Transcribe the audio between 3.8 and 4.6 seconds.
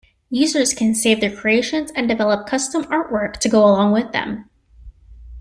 with them.